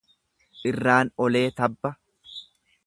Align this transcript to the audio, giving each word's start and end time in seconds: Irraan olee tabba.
Irraan 0.69 1.11
olee 1.27 1.45
tabba. 1.61 1.95